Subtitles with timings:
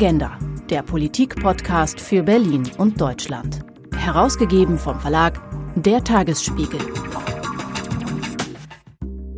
[0.00, 0.38] Agenda,
[0.70, 3.64] der Politik-Podcast für Berlin und Deutschland.
[3.96, 5.40] Herausgegeben vom Verlag
[5.74, 6.78] Der Tagesspiegel.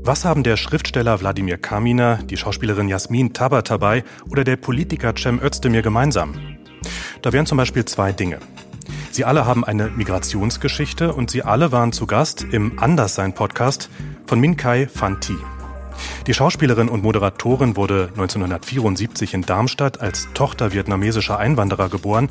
[0.03, 5.81] Was haben der Schriftsteller Wladimir Kaminer, die Schauspielerin Jasmin Tabatabai oder der Politiker Cem Özdemir
[5.81, 6.35] gemeinsam?
[7.23, 8.39] Da wären zum Beispiel zwei Dinge.
[9.13, 13.89] Sie alle haben eine Migrationsgeschichte und sie alle waren zu Gast im Anderssein-Podcast
[14.27, 15.39] von Min Kai Fanti.
[16.27, 22.29] Die Schauspielerin und Moderatorin wurde 1974 in Darmstadt als Tochter vietnamesischer Einwanderer geboren.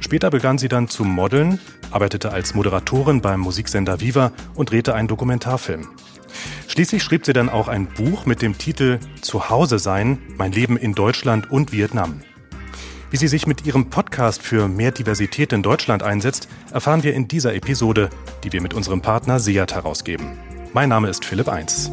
[0.00, 1.58] Später begann sie dann zu modeln,
[1.90, 5.88] arbeitete als Moderatorin beim Musiksender Viva und drehte einen Dokumentarfilm.
[6.68, 10.94] Schließlich schrieb sie dann auch ein Buch mit dem Titel Zuhause sein, mein Leben in
[10.94, 12.22] Deutschland und Vietnam.
[13.10, 17.28] Wie sie sich mit ihrem Podcast für mehr Diversität in Deutschland einsetzt, erfahren wir in
[17.28, 18.10] dieser Episode,
[18.42, 20.32] die wir mit unserem Partner Seat herausgeben.
[20.72, 21.92] Mein Name ist Philipp Eins.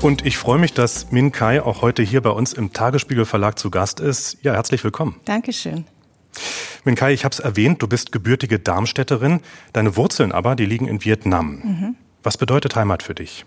[0.00, 3.58] Und ich freue mich, dass Min Kai auch heute hier bei uns im Tagesspiegel Verlag
[3.58, 4.38] zu Gast ist.
[4.42, 5.16] Ja, herzlich willkommen.
[5.24, 5.86] Dankeschön.
[6.84, 9.40] Min Kai, ich habe es erwähnt, du bist gebürtige Darmstädterin.
[9.72, 11.60] Deine Wurzeln aber, die liegen in Vietnam.
[11.64, 11.96] Mhm.
[12.22, 13.44] Was bedeutet Heimat für dich?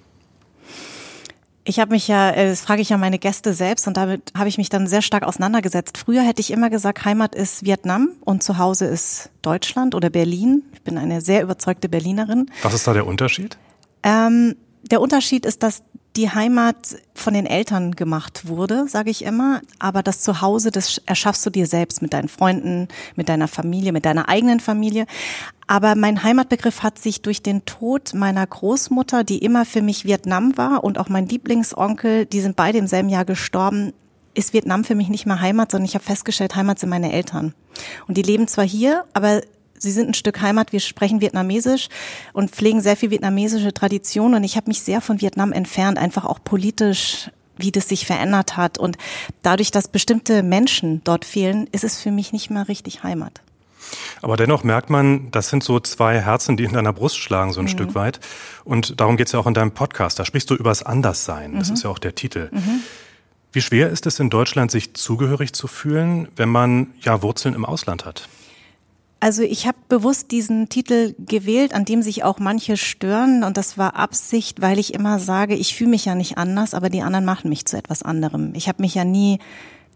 [1.63, 4.49] Ich habe mich ja, äh, das frage ich ja meine Gäste selbst und damit habe
[4.49, 5.97] ich mich dann sehr stark auseinandergesetzt.
[5.97, 10.63] Früher hätte ich immer gesagt, Heimat ist Vietnam und zu Hause ist Deutschland oder Berlin.
[10.73, 12.51] Ich bin eine sehr überzeugte Berlinerin.
[12.63, 13.57] Was ist da der Unterschied?
[14.03, 15.83] Ähm, der Unterschied ist, dass
[16.15, 19.61] die Heimat von den Eltern gemacht wurde, sage ich immer.
[19.79, 24.05] Aber das Zuhause, das erschaffst du dir selbst mit deinen Freunden, mit deiner Familie, mit
[24.05, 25.05] deiner eigenen Familie.
[25.67, 30.57] Aber mein Heimatbegriff hat sich durch den Tod meiner Großmutter, die immer für mich Vietnam
[30.57, 33.93] war, und auch mein Lieblingsonkel, die sind beide im selben Jahr gestorben,
[34.33, 37.53] ist Vietnam für mich nicht mehr Heimat, sondern ich habe festgestellt, Heimat sind meine Eltern.
[38.07, 39.41] Und die leben zwar hier, aber
[39.81, 41.87] Sie sind ein Stück Heimat, wir sprechen Vietnamesisch
[42.33, 46.25] und pflegen sehr viel vietnamesische Tradition und ich habe mich sehr von Vietnam entfernt, einfach
[46.25, 48.79] auch politisch wie das sich verändert hat.
[48.79, 48.97] Und
[49.43, 53.41] dadurch, dass bestimmte Menschen dort fehlen, ist es für mich nicht mehr richtig Heimat.
[54.21, 57.59] Aber dennoch merkt man, das sind so zwei Herzen, die in deiner Brust schlagen, so
[57.59, 57.69] ein mhm.
[57.69, 58.19] Stück weit.
[58.63, 60.17] Und darum geht es ja auch in deinem Podcast.
[60.17, 61.55] Da sprichst du übers Anderssein.
[61.55, 61.73] Das mhm.
[61.75, 62.49] ist ja auch der Titel.
[62.51, 62.81] Mhm.
[63.51, 67.65] Wie schwer ist es in Deutschland, sich zugehörig zu fühlen, wenn man ja Wurzeln im
[67.65, 68.27] Ausland hat?
[69.21, 73.77] Also ich habe bewusst diesen Titel gewählt, an dem sich auch manche stören und das
[73.77, 77.23] war Absicht, weil ich immer sage, ich fühle mich ja nicht anders, aber die anderen
[77.23, 78.53] machen mich zu etwas anderem.
[78.55, 79.37] Ich habe mich ja nie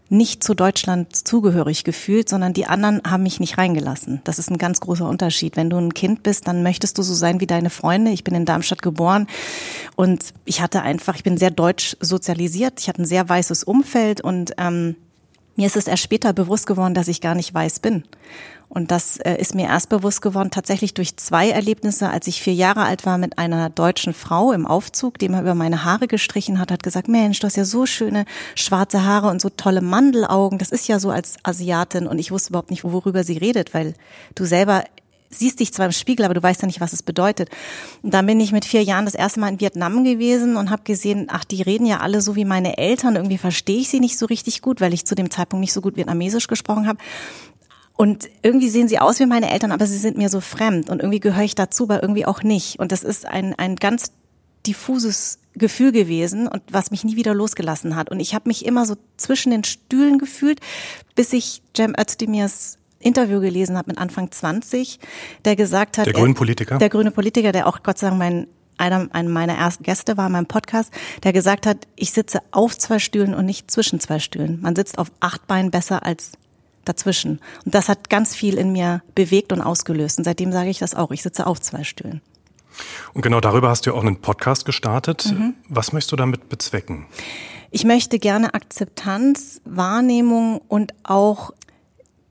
[0.08, 4.20] nicht zu Deutschland zugehörig gefühlt, sondern die anderen haben mich nicht reingelassen.
[4.22, 5.56] Das ist ein ganz großer Unterschied.
[5.56, 8.12] Wenn du ein Kind bist, dann möchtest du so sein wie deine Freunde.
[8.12, 9.26] Ich bin in Darmstadt geboren
[9.96, 12.80] und ich hatte einfach, ich bin sehr deutsch sozialisiert.
[12.80, 14.94] Ich hatte ein sehr weißes Umfeld und ähm,
[15.56, 18.04] mir ist es erst später bewusst geworden, dass ich gar nicht weiß bin.
[18.68, 22.10] Und das äh, ist mir erst bewusst geworden, tatsächlich durch zwei Erlebnisse.
[22.10, 25.54] Als ich vier Jahre alt war mit einer deutschen Frau im Aufzug, die mir über
[25.54, 28.24] meine Haare gestrichen hat, hat gesagt, Mensch, du hast ja so schöne
[28.54, 30.58] schwarze Haare und so tolle Mandelaugen.
[30.58, 32.06] Das ist ja so als Asiatin.
[32.06, 33.94] Und ich wusste überhaupt nicht, worüber sie redet, weil
[34.34, 34.84] du selber
[35.38, 37.50] siehst dich zwar im Spiegel, aber du weißt ja nicht, was es bedeutet.
[38.02, 40.82] Und dann bin ich mit vier Jahren das erste Mal in Vietnam gewesen und habe
[40.84, 43.16] gesehen, ach, die reden ja alle so wie meine Eltern.
[43.16, 45.80] Irgendwie verstehe ich sie nicht so richtig gut, weil ich zu dem Zeitpunkt nicht so
[45.80, 46.98] gut Vietnamesisch gesprochen habe.
[47.96, 51.00] Und irgendwie sehen sie aus wie meine Eltern, aber sie sind mir so fremd und
[51.00, 52.78] irgendwie gehöre ich dazu, aber irgendwie auch nicht.
[52.78, 54.12] Und das ist ein, ein ganz
[54.66, 58.10] diffuses Gefühl gewesen und was mich nie wieder losgelassen hat.
[58.10, 60.60] Und ich habe mich immer so zwischen den Stühlen gefühlt,
[61.14, 64.98] bis ich Cem Özdemirs Interview gelesen habe mit Anfang 20,
[65.44, 68.46] der gesagt hat, der grüne Politiker, der grüne Politiker, der auch Gott sei Dank mein
[68.78, 72.76] einer, einer meiner ersten Gäste war in meinem Podcast, der gesagt hat, ich sitze auf
[72.76, 74.60] zwei Stühlen und nicht zwischen zwei Stühlen.
[74.60, 76.32] Man sitzt auf acht Beinen besser als
[76.84, 77.40] dazwischen.
[77.64, 80.18] Und das hat ganz viel in mir bewegt und ausgelöst.
[80.18, 81.10] Und seitdem sage ich das auch.
[81.10, 82.20] Ich sitze auf zwei Stühlen.
[83.12, 85.32] Und genau darüber hast du auch einen Podcast gestartet.
[85.32, 85.54] Mhm.
[85.68, 87.06] Was möchtest du damit bezwecken?
[87.70, 91.50] Ich möchte gerne Akzeptanz, Wahrnehmung und auch,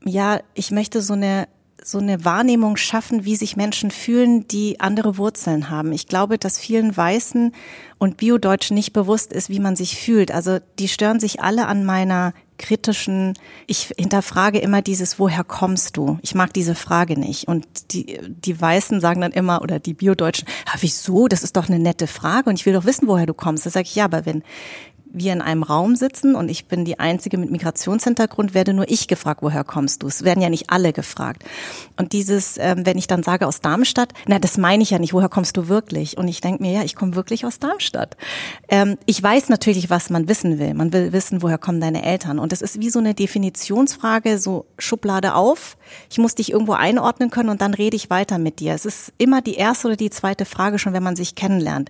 [0.04, 1.48] ja, ich möchte so eine
[1.86, 5.92] so eine Wahrnehmung schaffen, wie sich Menschen fühlen, die andere Wurzeln haben.
[5.92, 7.52] Ich glaube, dass vielen Weißen
[7.98, 10.32] und Biodeutschen nicht bewusst ist, wie man sich fühlt.
[10.32, 13.34] Also die stören sich alle an meiner kritischen,
[13.68, 16.18] ich hinterfrage immer dieses, woher kommst du?
[16.22, 17.46] Ich mag diese Frage nicht.
[17.46, 21.28] Und die, die Weißen sagen dann immer, oder die Biodeutschen, ah, wieso?
[21.28, 23.64] Das ist doch eine nette Frage und ich will doch wissen, woher du kommst.
[23.64, 24.42] Da sage ich, ja, aber wenn
[25.12, 29.08] wir in einem Raum sitzen und ich bin die Einzige mit Migrationshintergrund, werde nur ich
[29.08, 30.08] gefragt, woher kommst du?
[30.08, 31.44] Es werden ja nicht alle gefragt.
[31.96, 35.12] Und dieses, ähm, wenn ich dann sage aus Darmstadt, na, das meine ich ja nicht,
[35.12, 36.18] woher kommst du wirklich?
[36.18, 38.16] Und ich denke mir, ja, ich komme wirklich aus Darmstadt.
[38.68, 40.74] Ähm, ich weiß natürlich, was man wissen will.
[40.74, 42.38] Man will wissen, woher kommen deine Eltern.
[42.38, 45.76] Und das ist wie so eine Definitionsfrage, so Schublade auf.
[46.10, 48.74] Ich muss dich irgendwo einordnen können und dann rede ich weiter mit dir.
[48.74, 51.88] Es ist immer die erste oder die zweite Frage schon, wenn man sich kennenlernt.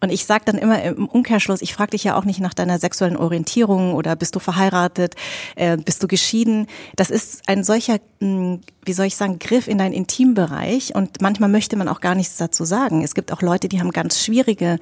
[0.00, 2.78] Und ich sage dann immer im Umkehrschluss, ich frage dich ja auch nicht nach deiner
[2.78, 5.14] sexuellen Orientierung oder bist du verheiratet,
[5.56, 6.66] äh, bist du geschieden.
[6.94, 11.48] Das ist ein solcher, hm, wie soll ich sagen, Griff in deinen Intimbereich und manchmal
[11.48, 13.02] möchte man auch gar nichts dazu sagen.
[13.02, 14.78] Es gibt auch Leute, die haben ganz schwierige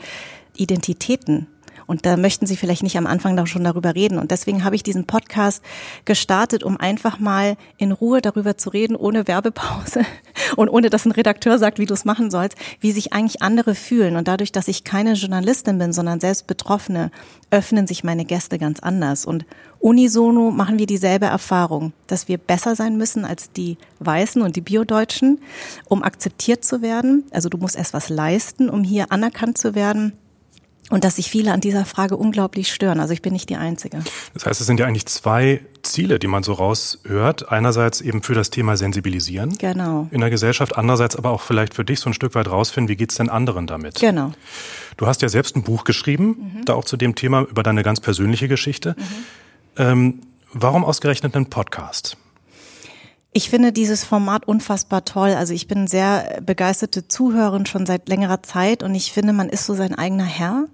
[0.55, 1.47] Identitäten
[1.87, 4.19] und da möchten Sie vielleicht nicht am Anfang da schon darüber reden.
[4.19, 5.62] Und deswegen habe ich diesen Podcast
[6.05, 10.05] gestartet, um einfach mal in Ruhe darüber zu reden, ohne Werbepause
[10.56, 13.75] und ohne dass ein Redakteur sagt, wie du es machen sollst, wie sich eigentlich andere
[13.75, 14.17] fühlen.
[14.17, 17.11] Und dadurch, dass ich keine Journalistin bin, sondern selbst Betroffene,
[17.50, 19.25] öffnen sich meine Gäste ganz anders.
[19.25, 19.44] Und
[19.79, 24.61] unisono machen wir dieselbe Erfahrung, dass wir besser sein müssen als die Weißen und die
[24.61, 25.39] Biodeutschen,
[25.85, 27.25] um akzeptiert zu werden.
[27.31, 30.12] Also du musst erst was leisten, um hier anerkannt zu werden
[30.91, 33.00] und dass sich viele an dieser Frage unglaublich stören.
[33.00, 33.99] Also ich bin nicht die Einzige.
[34.35, 37.50] Das heißt, es sind ja eigentlich zwei Ziele, die man so raushört.
[37.50, 40.09] Einerseits eben für das Thema Sensibilisieren genau.
[40.11, 42.97] in der Gesellschaft, andererseits aber auch vielleicht für dich so ein Stück weit rausfinden, wie
[42.97, 43.97] geht's denn anderen damit?
[43.97, 44.33] Genau.
[44.97, 46.65] Du hast ja selbst ein Buch geschrieben, mhm.
[46.65, 48.94] da auch zu dem Thema über deine ganz persönliche Geschichte.
[48.99, 49.05] Mhm.
[49.79, 50.21] Ähm,
[50.53, 52.17] warum ausgerechnet einen Podcast?
[53.37, 55.35] Ich finde dieses Format unfassbar toll.
[55.35, 59.67] Also ich bin sehr begeisterte Zuhörerin schon seit längerer Zeit und ich finde, man ist
[59.67, 60.65] so sein eigener Herr.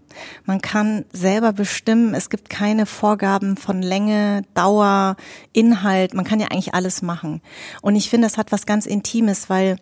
[0.45, 2.15] Man kann selber bestimmen.
[2.15, 5.17] Es gibt keine Vorgaben von Länge, Dauer,
[5.53, 6.15] Inhalt.
[6.15, 7.43] Man kann ja eigentlich alles machen.
[7.81, 9.77] Und ich finde, das hat was ganz Intimes, weil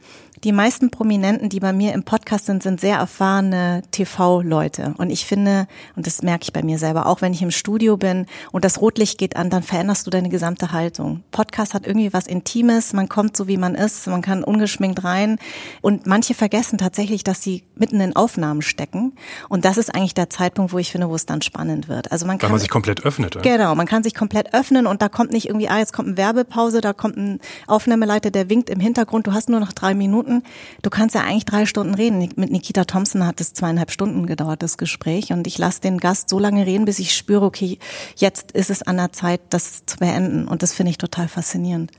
[0.45, 4.95] die meisten Prominenten, die bei mir im Podcast sind, sind sehr erfahrene TV-Leute.
[4.97, 5.67] Und ich finde,
[5.97, 8.81] und das merke ich bei mir selber, auch wenn ich im Studio bin und das
[8.81, 11.23] Rotlicht geht an, dann veränderst du deine gesamte Haltung.
[11.31, 15.39] Podcast hat irgendwie was Intimes, man kommt so wie man ist, man kann ungeschminkt rein.
[15.83, 19.13] Und manche vergessen tatsächlich, dass sie mitten in Aufnahmen stecken.
[19.51, 22.13] Und das ist eigentlich der Zeitpunkt, wo ich finde, wo es dann spannend wird.
[22.13, 22.49] Also man kann.
[22.49, 23.37] Weil man sich komplett öffnet.
[23.37, 23.43] Oder?
[23.43, 26.17] Genau, man kann sich komplett öffnen und da kommt nicht irgendwie, ah, jetzt kommt eine
[26.17, 30.30] Werbepause, da kommt ein Aufnahmeleiter, der winkt im Hintergrund, du hast nur noch drei Minuten
[30.31, 30.47] Minuten.
[30.83, 32.19] Du kannst ja eigentlich drei Stunden reden.
[32.37, 35.33] Mit Nikita Thompson hat es zweieinhalb Stunden gedauert, das Gespräch.
[35.33, 37.79] Und ich lasse den Gast so lange reden, bis ich spüre, okay,
[38.17, 40.49] jetzt ist es an der Zeit, das zu beenden.
[40.49, 41.91] Und das finde ich total faszinierend.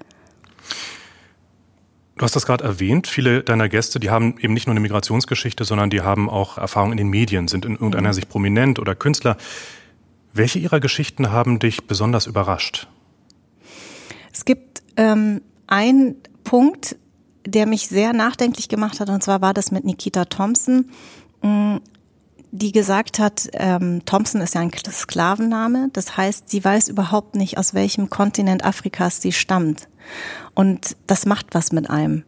[2.18, 3.08] Du hast das gerade erwähnt.
[3.08, 6.92] Viele deiner Gäste, die haben eben nicht nur eine Migrationsgeschichte, sondern die haben auch Erfahrung
[6.92, 8.14] in den Medien, sind in irgendeiner mhm.
[8.14, 9.38] Sicht prominent oder Künstler.
[10.34, 12.88] Welche ihrer Geschichten haben dich besonders überrascht?
[14.32, 16.96] Es gibt ähm, einen Punkt,
[17.46, 20.90] der mich sehr nachdenklich gemacht hat, und zwar war das mit Nikita Thompson,
[21.42, 21.78] mm,
[22.52, 27.58] die gesagt hat, ähm, Thompson ist ja ein Sklavenname, das heißt, sie weiß überhaupt nicht,
[27.58, 29.88] aus welchem Kontinent Afrikas sie stammt.
[30.54, 32.24] Und das macht was mit einem.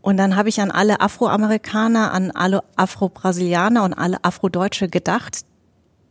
[0.00, 5.44] Und dann habe ich an alle Afroamerikaner, an alle Afro-Brasilianer und alle Afrodeutsche gedacht,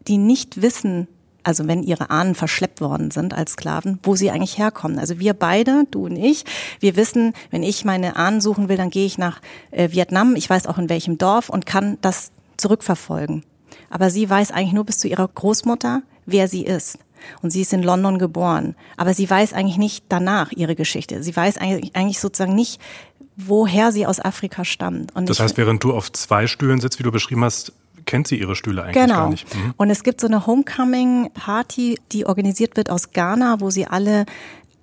[0.08, 1.08] die nicht wissen,
[1.44, 5.00] also wenn ihre Ahnen verschleppt worden sind als Sklaven, wo sie eigentlich herkommen.
[5.00, 6.44] Also wir beide, du und ich,
[6.80, 9.42] wir wissen, wenn ich meine Ahnen suchen will, dann gehe ich nach
[9.72, 13.44] äh, Vietnam, ich weiß auch in welchem Dorf und kann das zurückverfolgen.
[13.90, 17.00] Aber sie weiß eigentlich nur bis zu ihrer Großmutter, wer sie ist.
[17.42, 18.76] Und sie ist in London geboren.
[18.96, 21.22] Aber sie weiß eigentlich nicht danach ihre Geschichte.
[21.22, 22.80] Sie weiß eigentlich, eigentlich sozusagen nicht,
[23.36, 25.16] woher sie aus Afrika stammt.
[25.16, 27.74] Und das heißt, während du auf zwei Stühlen sitzt, wie du beschrieben hast,
[28.10, 29.16] kennt sie ihre Stühle eigentlich genau.
[29.16, 29.56] gar nicht.
[29.56, 29.74] Mhm.
[29.78, 34.26] Und es gibt so eine Homecoming-Party, die organisiert wird aus Ghana, wo sie alle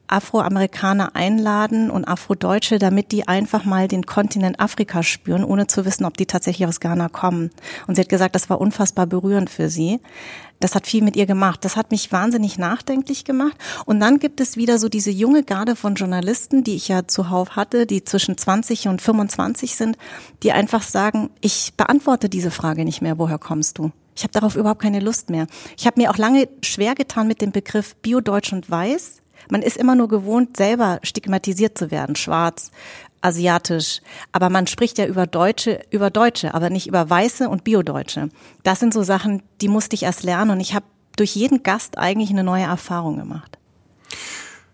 [0.08, 6.04] Afroamerikaner einladen und Afrodeutsche, damit die einfach mal den Kontinent Afrika spüren, ohne zu wissen,
[6.04, 7.50] ob die tatsächlich aus Ghana kommen.
[7.86, 10.00] Und sie hat gesagt, das war unfassbar berührend für sie.
[10.60, 11.64] Das hat viel mit ihr gemacht.
[11.64, 13.56] Das hat mich wahnsinnig nachdenklich gemacht.
[13.84, 17.56] Und dann gibt es wieder so diese junge Garde von Journalisten, die ich ja zuhauf
[17.56, 19.98] hatte, die zwischen 20 und 25 sind,
[20.42, 23.92] die einfach sagen, ich beantworte diese Frage nicht mehr, woher kommst du?
[24.16, 25.46] Ich habe darauf überhaupt keine Lust mehr.
[25.76, 29.20] Ich habe mir auch lange schwer getan mit dem Begriff Biodeutsch und Weiß.
[29.50, 32.70] Man ist immer nur gewohnt, selber stigmatisiert zu werden, schwarz,
[33.20, 34.00] asiatisch.
[34.32, 38.28] Aber man spricht ja über Deutsche, über Deutsche, aber nicht über Weiße und Biodeutsche.
[38.62, 41.98] Das sind so Sachen, die musste ich erst lernen und ich habe durch jeden Gast
[41.98, 43.58] eigentlich eine neue Erfahrung gemacht.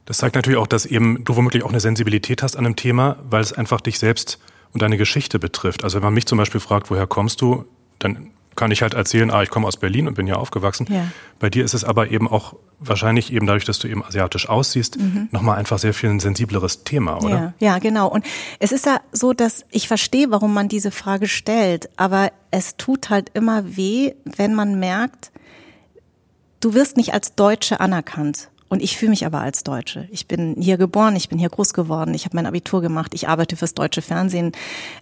[0.04, 3.16] Das zeigt natürlich auch, dass eben du womöglich auch eine Sensibilität hast an einem Thema,
[3.22, 4.38] weil es einfach dich selbst
[4.72, 5.84] und deine Geschichte betrifft.
[5.84, 7.64] Also wenn man mich zum Beispiel fragt, woher kommst du,
[7.98, 10.86] dann kann ich halt erzählen, ah, ich komme aus Berlin und bin hier aufgewachsen.
[10.90, 11.06] Ja.
[11.38, 14.98] Bei dir ist es aber eben auch wahrscheinlich eben dadurch, dass du eben asiatisch aussiehst,
[14.98, 15.28] mhm.
[15.30, 17.54] nochmal einfach sehr viel ein sensibleres Thema, oder?
[17.60, 18.08] Ja, ja, genau.
[18.08, 18.24] Und
[18.58, 23.10] es ist ja so, dass ich verstehe, warum man diese Frage stellt, aber es tut
[23.10, 25.32] halt immer weh, wenn man merkt,
[26.60, 28.48] du wirst nicht als Deutsche anerkannt.
[28.72, 30.08] Und ich fühle mich aber als Deutsche.
[30.10, 33.28] Ich bin hier geboren, ich bin hier groß geworden, ich habe mein Abitur gemacht, ich
[33.28, 34.52] arbeite fürs deutsche Fernsehen.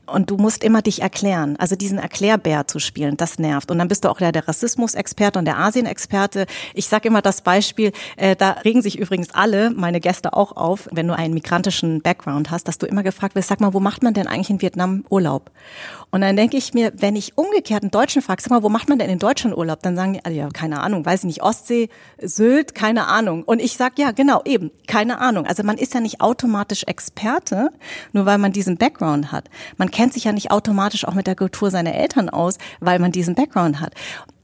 [0.06, 1.54] Und du musst immer dich erklären.
[1.56, 3.70] Also diesen Erklärbär zu spielen, das nervt.
[3.70, 6.46] Und dann bist du auch der, der Rassismusexperte und der Asienexperte.
[6.74, 10.88] Ich sage immer das Beispiel, äh, da regen sich übrigens alle, meine Gäste auch auf,
[10.90, 14.02] wenn du einen migrantischen Background hast, dass du immer gefragt wirst, sag mal, wo macht
[14.02, 15.52] man denn eigentlich in Vietnam Urlaub?
[16.10, 18.88] Und dann denke ich mir, wenn ich umgekehrt einen Deutschen frage, sag mal, wo macht
[18.88, 19.80] man denn in Deutschland Urlaub?
[19.82, 21.88] Dann sagen die, ja, keine Ahnung, weiß ich nicht, Ostsee,
[22.20, 23.44] Sylt, keine Ahnung.
[23.60, 25.44] Und ich sag ja, genau, eben, keine Ahnung.
[25.44, 27.70] Also man ist ja nicht automatisch Experte,
[28.14, 29.50] nur weil man diesen Background hat.
[29.76, 33.12] Man kennt sich ja nicht automatisch auch mit der Kultur seiner Eltern aus, weil man
[33.12, 33.92] diesen Background hat.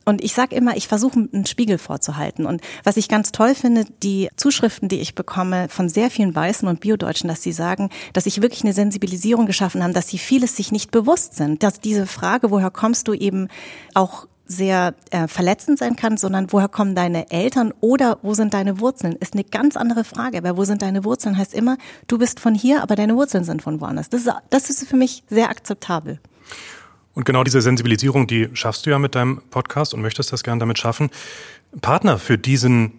[0.05, 2.45] Und ich sage immer, ich versuche einen Spiegel vorzuhalten.
[2.45, 6.69] Und was ich ganz toll finde, die Zuschriften, die ich bekomme von sehr vielen Weißen
[6.69, 10.57] und Biodeutschen, dass sie sagen, dass sie wirklich eine Sensibilisierung geschaffen haben, dass sie vieles
[10.57, 11.63] sich nicht bewusst sind.
[11.63, 13.49] Dass diese Frage, woher kommst du eben
[13.95, 18.81] auch sehr äh, verletzend sein kann, sondern woher kommen deine Eltern oder wo sind deine
[18.81, 20.39] Wurzeln, ist eine ganz andere Frage.
[20.39, 21.77] Aber wo sind deine Wurzeln heißt immer,
[22.07, 24.09] du bist von hier, aber deine Wurzeln sind von woanders.
[24.09, 26.21] Das ist, das ist für mich sehr akzeptabel.
[27.15, 30.59] Und genau diese Sensibilisierung, die schaffst du ja mit deinem Podcast und möchtest das gern
[30.59, 31.11] damit schaffen.
[31.81, 32.93] Partner für diesen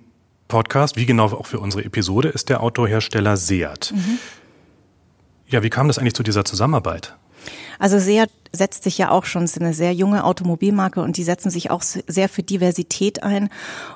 [0.48, 3.94] Podcast, wie genau auch für unsere Episode, ist der Autohersteller Seat.
[3.96, 4.18] Mhm.
[5.48, 7.16] Ja, wie kam das eigentlich zu dieser Zusammenarbeit?
[7.80, 11.24] Also Seat setzt sich ja auch schon, es ist eine sehr junge Automobilmarke und die
[11.24, 13.50] setzen sich auch sehr für Diversität ein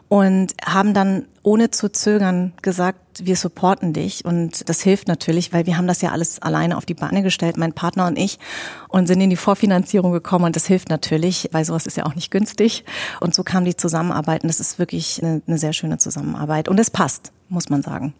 [0.07, 5.65] und haben dann ohne zu zögern gesagt, wir supporten dich und das hilft natürlich, weil
[5.65, 8.39] wir haben das ja alles alleine auf die Beine gestellt, mein Partner und ich
[8.87, 12.15] und sind in die Vorfinanzierung gekommen und das hilft natürlich, weil sowas ist ja auch
[12.15, 12.85] nicht günstig
[13.19, 16.79] und so kam die Zusammenarbeit und das ist wirklich eine, eine sehr schöne Zusammenarbeit und
[16.79, 18.13] es passt, muss man sagen.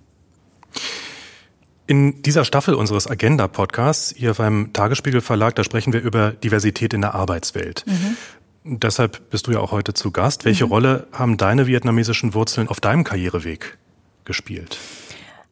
[1.91, 7.01] In dieser Staffel unseres Agenda-Podcasts hier beim Tagesspiegel Verlag, da sprechen wir über Diversität in
[7.01, 7.83] der Arbeitswelt.
[7.85, 8.77] Mhm.
[8.79, 10.45] Deshalb bist du ja auch heute zu Gast.
[10.45, 10.71] Welche mhm.
[10.71, 13.77] Rolle haben deine vietnamesischen Wurzeln auf deinem Karriereweg
[14.23, 14.77] gespielt?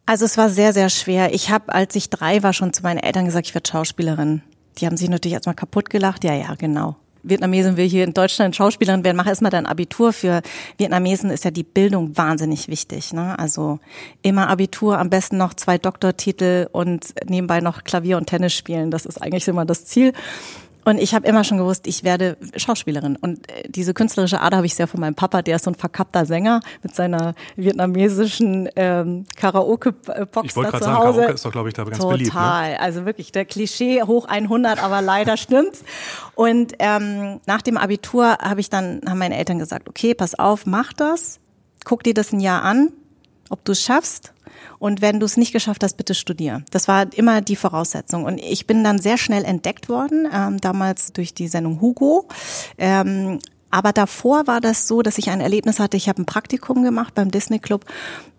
[0.06, 1.34] Also es war sehr, sehr schwer.
[1.34, 4.42] Ich habe, als ich drei war, schon zu meinen Eltern gesagt, ich werde Schauspielerin.
[4.78, 6.24] Die haben sich natürlich erstmal kaputt gelacht.
[6.24, 6.96] Ja, ja, genau.
[7.24, 10.14] Vietnamesen will hier in Deutschland Schauspielerin werden, mach erstmal dein Abitur.
[10.14, 10.42] Für
[10.78, 13.14] Vietnamesen ist ja die Bildung wahnsinnig wichtig.
[13.14, 13.38] Ne?
[13.38, 13.80] Also
[14.22, 18.92] immer Abitur, am besten noch zwei Doktortitel und nebenbei noch Klavier und Tennis spielen.
[18.92, 20.14] Das ist eigentlich immer das Ziel.
[20.86, 23.16] Und ich habe immer schon gewusst, ich werde Schauspielerin.
[23.18, 25.76] Und äh, diese künstlerische Ader habe ich sehr von meinem Papa, der ist so ein
[25.76, 30.98] verkappter Sänger mit seiner vietnamesischen ähm, Karaoke-Box Ich wollte gerade sagen.
[30.98, 32.14] Karaoke ist doch, glaube ich, da ganz Total.
[32.14, 32.32] beliebt.
[32.32, 32.80] Total, ne?
[32.80, 35.84] also wirklich der Klischee hoch 100, aber leider stimmt's.
[36.40, 40.66] Und ähm, nach dem Abitur habe ich dann, haben meine Eltern gesagt, okay, pass auf,
[40.66, 41.42] mach das,
[41.84, 42.94] guck dir das ein Jahr an,
[43.50, 44.34] ob du es schaffst
[44.80, 46.64] und wenn du es nicht geschafft hast, bitte studier.
[46.72, 48.24] Das war immer die Voraussetzung.
[48.24, 52.30] Und ich bin dann sehr schnell entdeckt worden, ähm, damals durch die Sendung Hugo.
[52.78, 53.40] Ähm,
[53.72, 55.98] aber davor war das so, dass ich ein Erlebnis hatte.
[55.98, 57.86] Ich habe ein Praktikum gemacht beim Disney Club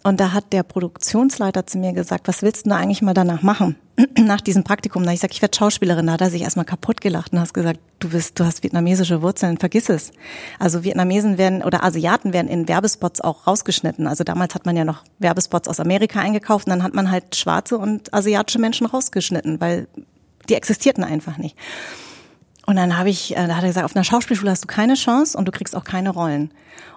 [0.03, 3.43] und da hat der Produktionsleiter zu mir gesagt, was willst du da eigentlich mal danach
[3.43, 3.77] machen?
[4.19, 5.05] Nach diesem Praktikum.
[5.05, 6.07] Da ich gesagt, ich werde Schauspielerin.
[6.07, 9.21] Da hat er sich erstmal kaputt gelacht und hast gesagt, du bist, du hast vietnamesische
[9.21, 10.13] Wurzeln, vergiss es.
[10.59, 14.07] Also Vietnamesen werden oder Asiaten werden in Werbespots auch rausgeschnitten.
[14.07, 17.37] Also damals hat man ja noch Werbespots aus Amerika eingekauft und dann hat man halt
[17.37, 19.87] schwarze und asiatische Menschen rausgeschnitten, weil
[20.49, 21.57] die existierten einfach nicht.
[22.71, 24.95] Und dann habe ich, äh, da hat er gesagt, auf einer Schauspielschule hast du keine
[24.95, 26.53] Chance und du kriegst auch keine Rollen.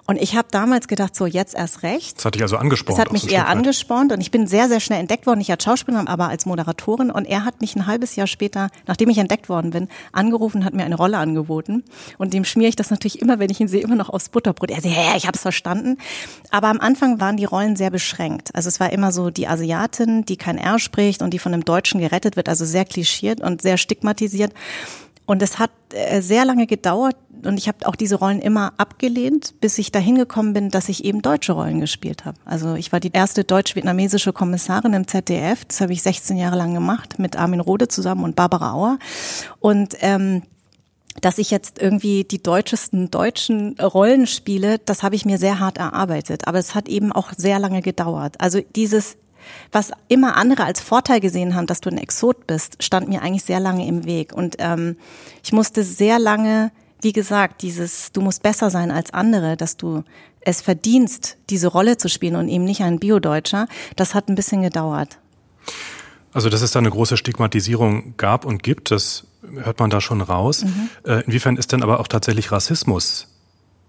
[0.06, 2.18] Und ich habe damals gedacht, so jetzt erst recht.
[2.18, 2.96] Das hat dich also angespornt.
[2.96, 5.38] Das hat mich eher angespornt und ich bin sehr, sehr schnell entdeckt worden.
[5.38, 7.10] Nicht als Schauspielerin, aber als Moderatorin.
[7.10, 10.64] Und er hat mich ein halbes Jahr später, nachdem ich entdeckt worden bin, angerufen und
[10.64, 11.82] hat mir eine Rolle angeboten.
[12.18, 14.70] Und dem schmiere ich das natürlich immer, wenn ich ihn sehe, immer noch aufs Butterbrot.
[14.70, 15.98] Er sagt, ja, ich habe es verstanden.
[16.52, 18.54] Aber am Anfang waren die Rollen sehr beschränkt.
[18.54, 21.64] Also es war immer so die Asiatin, die kein R spricht und die von einem
[21.64, 24.52] Deutschen gerettet wird, also sehr klischiert und sehr stigmatisiert.
[25.26, 29.54] Und es hat äh, sehr lange gedauert und ich habe auch diese Rollen immer abgelehnt,
[29.60, 32.38] bis ich dahin gekommen bin, dass ich eben deutsche Rollen gespielt habe.
[32.44, 35.64] Also ich war die erste deutsch-vietnamesische Kommissarin im ZDF.
[35.64, 38.98] Das habe ich 16 Jahre lang gemacht mit Armin Rode zusammen und Barbara Auer.
[39.60, 40.42] Und ähm,
[41.20, 45.78] dass ich jetzt irgendwie die deutschesten deutschen Rollen spiele, das habe ich mir sehr hart
[45.78, 46.48] erarbeitet.
[46.48, 48.36] Aber es hat eben auch sehr lange gedauert.
[48.40, 49.16] Also dieses
[49.72, 53.44] was immer andere als Vorteil gesehen haben, dass du ein Exot bist, stand mir eigentlich
[53.44, 54.32] sehr lange im Weg.
[54.32, 54.96] Und ähm,
[55.42, 56.70] ich musste sehr lange,
[57.00, 60.04] wie gesagt, dieses, du musst besser sein als andere, dass du
[60.40, 64.62] es verdienst, diese Rolle zu spielen und eben nicht ein Biodeutscher, das hat ein bisschen
[64.62, 65.18] gedauert.
[66.32, 69.26] Also, dass es da eine große Stigmatisierung gab und gibt, das
[69.62, 70.64] hört man da schon raus.
[70.64, 70.90] Mhm.
[71.04, 73.28] Äh, inwiefern ist denn aber auch tatsächlich Rassismus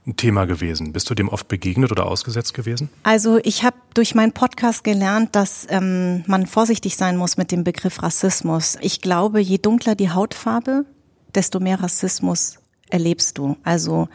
[0.08, 0.94] ein Thema gewesen?
[0.94, 2.90] Bist du dem oft begegnet oder ausgesetzt gewesen?
[3.04, 7.64] Also ich habe durch meinen Podcast gelernt, dass ähm, man vorsichtig sein muss mit dem
[7.64, 8.78] Begriff Rassismus.
[8.82, 10.86] Ich glaube, je dunkler die Hautfarbe,
[11.34, 12.60] desto mehr Rassismus
[12.90, 13.58] erlebst du.
[13.64, 14.08] Also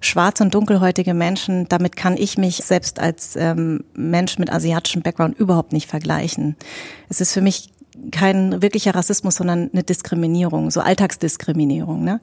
[0.00, 5.38] schwarze und dunkelhäutige Menschen, damit kann ich mich selbst als ähm, Mensch mit asiatischem Background
[5.38, 6.56] überhaupt nicht vergleichen.
[7.08, 7.70] Es ist für mich
[8.10, 12.20] kein wirklicher Rassismus, sondern eine Diskriminierung, so Alltagsdiskriminierung, ne?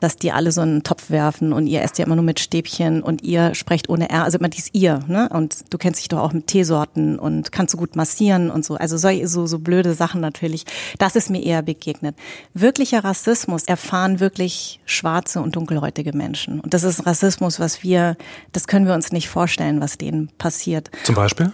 [0.00, 3.02] Dass die alle so einen Topf werfen und ihr esst ja immer nur mit Stäbchen
[3.02, 5.28] und ihr sprecht ohne R, also immer dies ihr, ne?
[5.28, 8.76] Und du kennst dich doch auch mit Teesorten und kannst so gut massieren und so.
[8.76, 10.64] Also so, so, so blöde Sachen natürlich.
[10.98, 12.16] Das ist mir eher begegnet.
[12.54, 16.60] Wirklicher Rassismus erfahren wirklich schwarze und dunkelhäutige Menschen.
[16.60, 18.16] Und das ist Rassismus, was wir,
[18.52, 20.90] das können wir uns nicht vorstellen, was denen passiert.
[21.04, 21.52] Zum Beispiel?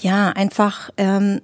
[0.00, 1.40] Ja, einfach ähm,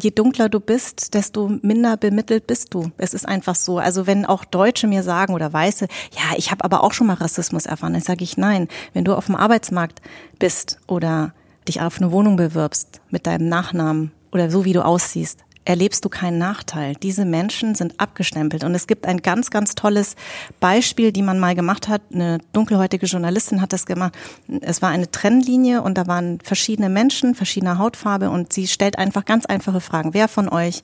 [0.00, 2.90] je dunkler du bist, desto minder bemittelt bist du.
[2.98, 3.78] Es ist einfach so.
[3.78, 7.14] Also wenn auch Deutsche mir sagen oder Weiße, ja, ich habe aber auch schon mal
[7.14, 8.68] Rassismus erfahren, dann sage ich nein.
[8.92, 10.02] Wenn du auf dem Arbeitsmarkt
[10.38, 11.32] bist oder
[11.66, 16.08] dich auf eine Wohnung bewirbst mit deinem Nachnamen oder so wie du aussiehst, erlebst du
[16.08, 16.94] keinen Nachteil.
[16.94, 18.64] Diese Menschen sind abgestempelt.
[18.64, 20.16] Und es gibt ein ganz, ganz tolles
[20.60, 22.02] Beispiel, die man mal gemacht hat.
[22.12, 24.14] Eine dunkelhäutige Journalistin hat das gemacht.
[24.62, 29.24] Es war eine Trennlinie und da waren verschiedene Menschen, verschiedener Hautfarbe und sie stellt einfach
[29.24, 30.14] ganz einfache Fragen.
[30.14, 30.82] Wer von euch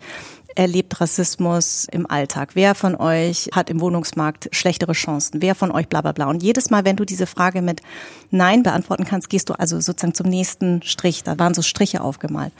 [0.55, 2.51] erlebt Rassismus im Alltag?
[2.55, 5.41] Wer von euch hat im Wohnungsmarkt schlechtere Chancen?
[5.41, 6.27] Wer von euch bla bla bla?
[6.27, 7.81] Und jedes Mal, wenn du diese Frage mit
[8.31, 11.23] Nein beantworten kannst, gehst du also sozusagen zum nächsten Strich.
[11.23, 12.53] Da waren so Striche aufgemalt.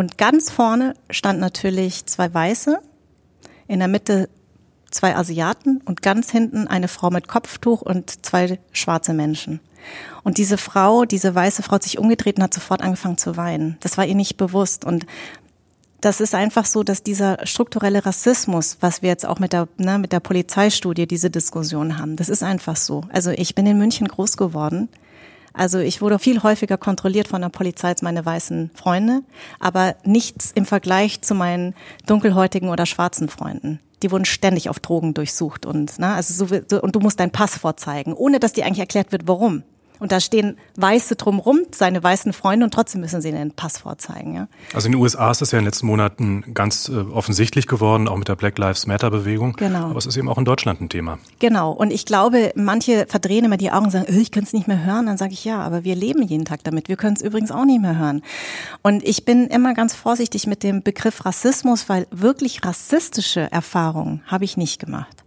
[0.00, 2.80] Und ganz vorne stand natürlich zwei Weiße,
[3.68, 4.30] in der Mitte
[4.90, 9.60] zwei Asiaten und ganz hinten eine Frau mit Kopftuch und zwei schwarze Menschen.
[10.24, 13.76] Und diese Frau, diese weiße Frau hat sich umgedreht und hat sofort angefangen zu weinen.
[13.80, 14.86] Das war ihr nicht bewusst.
[14.86, 15.04] Und
[16.00, 19.98] das ist einfach so, dass dieser strukturelle Rassismus, was wir jetzt auch mit der, ne,
[19.98, 23.02] mit der Polizeistudie diese Diskussion haben, das ist einfach so.
[23.12, 24.88] Also ich bin in München groß geworden.
[25.52, 29.22] Also ich wurde viel häufiger kontrolliert von der Polizei als meine weißen Freunde,
[29.58, 31.74] aber nichts im Vergleich zu meinen
[32.06, 33.80] dunkelhäutigen oder schwarzen Freunden.
[34.02, 37.58] Die wurden ständig auf Drogen durchsucht und ne, also so, und du musst dein Pass
[37.58, 39.62] vorzeigen, ohne dass dir eigentlich erklärt wird, warum.
[40.00, 44.34] Und da stehen Weiße drumrum, seine weißen Freunde, und trotzdem müssen sie den Pass vorzeigen.
[44.34, 44.48] Ja?
[44.74, 48.08] Also in den USA ist das ja in den letzten Monaten ganz äh, offensichtlich geworden,
[48.08, 49.52] auch mit der Black Lives Matter Bewegung.
[49.52, 49.90] Genau.
[49.90, 51.18] Aber es ist eben auch in Deutschland ein Thema.
[51.38, 51.70] Genau.
[51.72, 54.66] Und ich glaube, manche verdrehen immer die Augen und sagen, äh, ich kann es nicht
[54.66, 55.06] mehr hören.
[55.06, 56.88] Dann sage ich, ja, aber wir leben jeden Tag damit.
[56.88, 58.22] Wir können es übrigens auch nicht mehr hören.
[58.82, 64.44] Und ich bin immer ganz vorsichtig mit dem Begriff Rassismus, weil wirklich rassistische Erfahrungen habe
[64.44, 65.24] ich nicht gemacht.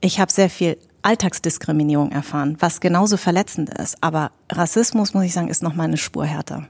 [0.00, 3.96] Ich habe sehr viel Alltagsdiskriminierung erfahren, was genauso verletzend ist.
[4.02, 6.68] Aber Rassismus, muss ich sagen, ist noch mal eine Spur härter.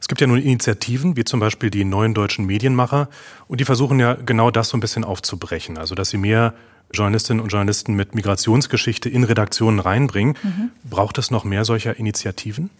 [0.00, 3.08] Es gibt ja nun Initiativen, wie zum Beispiel die neuen deutschen Medienmacher,
[3.48, 5.78] und die versuchen ja genau das so ein bisschen aufzubrechen.
[5.78, 6.54] Also, dass sie mehr
[6.92, 10.36] Journalistinnen und Journalisten mit Migrationsgeschichte in Redaktionen reinbringen.
[10.42, 10.70] Mhm.
[10.88, 12.70] Braucht es noch mehr solcher Initiativen?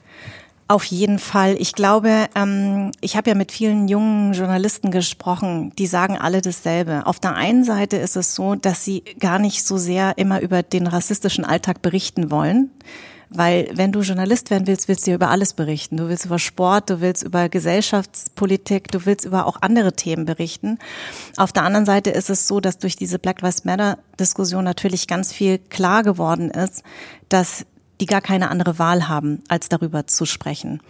[0.67, 1.57] Auf jeden Fall.
[1.59, 7.07] Ich glaube, ähm, ich habe ja mit vielen jungen Journalisten gesprochen, die sagen alle dasselbe.
[7.07, 10.63] Auf der einen Seite ist es so, dass sie gar nicht so sehr immer über
[10.63, 12.71] den rassistischen Alltag berichten wollen.
[13.29, 15.99] Weil wenn du Journalist werden willst, willst du über alles berichten.
[15.99, 20.79] Du willst über Sport, du willst über Gesellschaftspolitik, du willst über auch andere Themen berichten.
[21.37, 25.09] Auf der anderen Seite ist es so, dass durch diese Black Lives Matter Diskussion natürlich
[25.09, 26.85] ganz viel klar geworden ist,
[27.29, 27.67] dass
[28.05, 30.83] die gar keine andere Wahl haben, als darüber zu sprechen.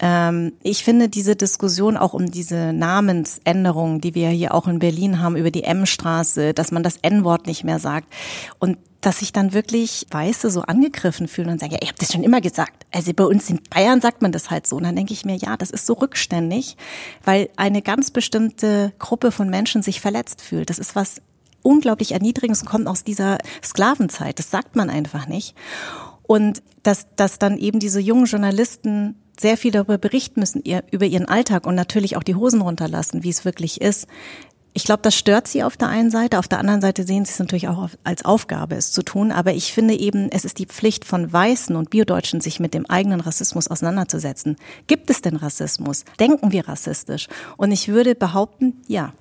[0.00, 5.22] Ähm, ich finde diese Diskussion auch um diese Namensänderung, die wir hier auch in Berlin
[5.22, 8.12] haben, über die M-Straße, dass man das N-Wort nicht mehr sagt
[8.58, 12.12] und dass sich dann wirklich Weiße so angegriffen fühlen und sagen, ja, ich habe das
[12.12, 12.84] schon immer gesagt.
[12.92, 14.76] Also bei uns in Bayern sagt man das halt so.
[14.76, 16.76] Und dann denke ich mir, ja, das ist so rückständig,
[17.24, 20.68] weil eine ganz bestimmte Gruppe von Menschen sich verletzt fühlt.
[20.68, 21.22] Das ist was
[21.62, 24.38] unglaublich Erniedrigendes und kommt aus dieser Sklavenzeit.
[24.38, 25.54] Das sagt man einfach nicht.
[26.22, 31.06] Und dass, dass dann eben diese jungen Journalisten sehr viel darüber berichten müssen, ihr, über
[31.06, 34.06] ihren Alltag und natürlich auch die Hosen runterlassen, wie es wirklich ist.
[34.74, 36.38] Ich glaube, das stört sie auf der einen Seite.
[36.38, 39.30] Auf der anderen Seite sehen sie es natürlich auch als Aufgabe, es zu tun.
[39.30, 42.86] Aber ich finde eben, es ist die Pflicht von Weißen und Biodeutschen, sich mit dem
[42.86, 44.56] eigenen Rassismus auseinanderzusetzen.
[44.86, 46.04] Gibt es denn Rassismus?
[46.18, 47.28] Denken wir rassistisch?
[47.58, 49.12] Und ich würde behaupten, ja.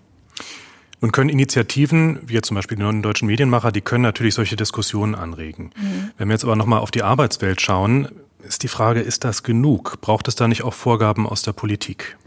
[1.01, 4.55] Nun können Initiativen, wie jetzt zum Beispiel die neuen deutschen Medienmacher, die können natürlich solche
[4.55, 5.71] Diskussionen anregen.
[5.75, 6.11] Mhm.
[6.17, 8.07] Wenn wir jetzt aber nochmal auf die Arbeitswelt schauen,
[8.43, 9.99] ist die Frage, ist das genug?
[10.01, 12.17] Braucht es da nicht auch Vorgaben aus der Politik?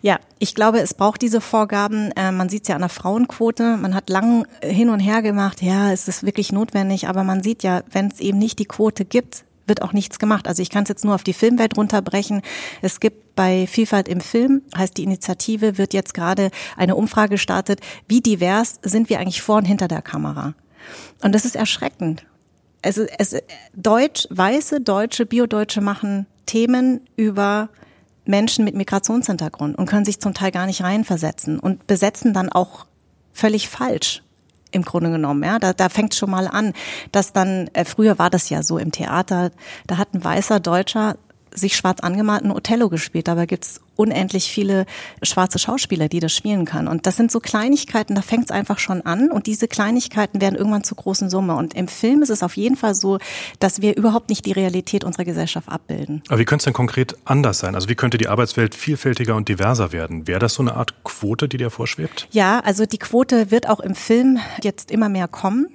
[0.00, 2.10] Ja, ich glaube, es braucht diese Vorgaben.
[2.12, 3.76] Äh, man sieht es ja an der Frauenquote.
[3.76, 7.08] Man hat lang hin und her gemacht, ja, ist es wirklich notwendig?
[7.08, 10.46] Aber man sieht ja, wenn es eben nicht die Quote gibt, wird auch nichts gemacht.
[10.46, 12.42] Also ich kann es jetzt nur auf die Filmwelt runterbrechen.
[12.82, 17.80] Es gibt bei Vielfalt im Film, heißt die Initiative, wird jetzt gerade eine Umfrage gestartet,
[18.06, 20.52] wie divers sind wir eigentlich vor und hinter der Kamera.
[21.22, 22.26] Und das ist erschreckend.
[22.82, 23.34] Es, es,
[23.74, 27.70] Deutsch, weiße Deutsche, Biodeutsche machen Themen über
[28.26, 32.84] Menschen mit Migrationshintergrund und können sich zum Teil gar nicht reinversetzen und besetzen dann auch
[33.32, 34.22] völlig falsch
[34.72, 35.42] im Grunde genommen.
[35.44, 36.72] Ja, da, da fängt schon mal an,
[37.12, 39.50] dass dann äh, früher war das ja so im Theater,
[39.86, 41.16] da hat ein weißer Deutscher
[41.54, 43.28] sich schwarz angemalt ein Othello gespielt.
[43.28, 44.86] Dabei gibt's unendlich viele
[45.22, 46.88] schwarze Schauspieler, die das spielen können.
[46.88, 49.30] Und das sind so Kleinigkeiten, da fängt's einfach schon an.
[49.30, 51.54] Und diese Kleinigkeiten werden irgendwann zur großen Summe.
[51.56, 53.18] Und im Film ist es auf jeden Fall so,
[53.58, 56.22] dass wir überhaupt nicht die Realität unserer Gesellschaft abbilden.
[56.28, 57.74] Aber wie könnte es denn konkret anders sein?
[57.74, 60.26] Also wie könnte die Arbeitswelt vielfältiger und diverser werden?
[60.26, 62.28] Wäre das so eine Art Quote, die dir vorschwebt?
[62.32, 65.68] Ja, also die Quote wird auch im Film jetzt immer mehr kommen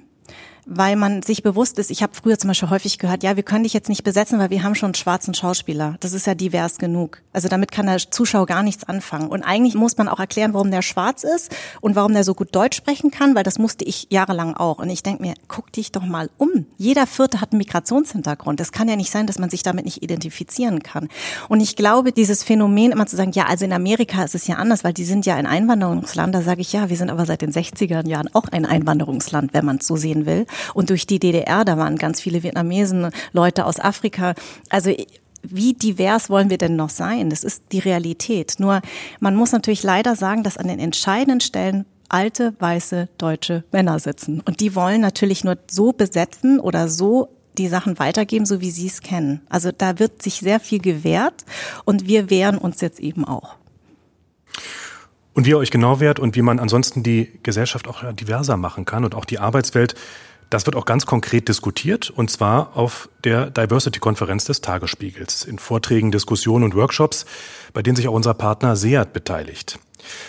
[0.70, 3.64] weil man sich bewusst ist, ich habe früher zum Beispiel häufig gehört, ja, wir können
[3.64, 5.96] dich jetzt nicht besetzen, weil wir haben schon einen schwarzen Schauspieler.
[6.00, 7.22] Das ist ja divers genug.
[7.32, 9.28] Also damit kann der Zuschauer gar nichts anfangen.
[9.28, 12.54] Und eigentlich muss man auch erklären, warum der schwarz ist und warum der so gut
[12.54, 14.78] Deutsch sprechen kann, weil das musste ich jahrelang auch.
[14.78, 16.66] Und ich denke mir, guck dich doch mal um.
[16.76, 18.60] Jeder Vierte hat einen Migrationshintergrund.
[18.60, 21.08] Es kann ja nicht sein, dass man sich damit nicht identifizieren kann.
[21.48, 24.56] Und ich glaube, dieses Phänomen immer zu sagen, ja, also in Amerika ist es ja
[24.56, 26.34] anders, weil die sind ja ein Einwanderungsland.
[26.34, 29.64] Da sage ich, ja, wir sind aber seit den 60er Jahren auch ein Einwanderungsland, wenn
[29.64, 30.44] man es so sehen will.
[30.74, 34.34] Und durch die DDR, da waren ganz viele Vietnamesen, Leute aus Afrika.
[34.70, 34.92] Also
[35.42, 37.30] wie divers wollen wir denn noch sein?
[37.30, 38.56] Das ist die Realität.
[38.58, 38.82] Nur
[39.20, 44.40] man muss natürlich leider sagen, dass an den entscheidenden Stellen alte, weiße, deutsche Männer sitzen.
[44.40, 48.86] Und die wollen natürlich nur so besetzen oder so die Sachen weitergeben, so wie sie
[48.86, 49.40] es kennen.
[49.48, 51.44] Also da wird sich sehr viel gewehrt
[51.84, 53.56] und wir wehren uns jetzt eben auch.
[55.34, 58.84] Und wie ihr euch genau wehrt und wie man ansonsten die Gesellschaft auch diverser machen
[58.84, 59.94] kann und auch die Arbeitswelt,
[60.50, 66.10] das wird auch ganz konkret diskutiert, und zwar auf der Diversity-Konferenz des Tagesspiegels, in Vorträgen,
[66.10, 67.26] Diskussionen und Workshops,
[67.72, 69.78] bei denen sich auch unser Partner SEAT beteiligt.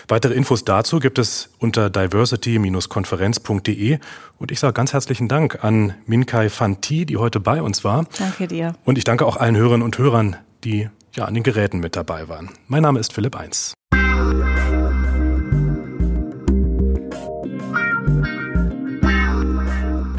[0.08, 3.98] Weitere Infos dazu gibt es unter diversity-konferenz.de
[4.38, 8.04] und ich sage ganz herzlichen Dank an Minkai Fanti, die heute bei uns war.
[8.18, 8.74] Danke dir.
[8.84, 12.28] Und ich danke auch allen Hörerinnen und Hörern, die ja an den Geräten mit dabei
[12.28, 12.50] waren.
[12.66, 13.74] Mein Name ist Philipp Eins.